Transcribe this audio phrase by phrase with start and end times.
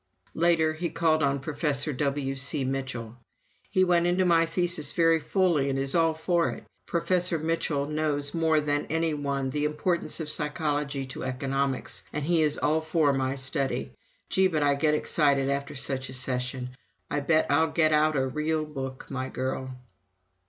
[0.33, 2.63] Later he called on Professor W.C.
[2.65, 3.17] Mitchell.
[3.69, 6.65] "He went into my thesis very fully and is all for it.
[6.87, 12.41] Professor Mitchell knows more than any one the importance of psychology to economics and he
[12.41, 13.93] is all for my study.
[14.27, 16.69] Gee, but I get excited after such a session.
[17.11, 19.71] I bet I'll get out a real book, my girl!"